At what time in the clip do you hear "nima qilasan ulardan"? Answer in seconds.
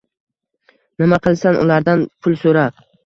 1.03-2.05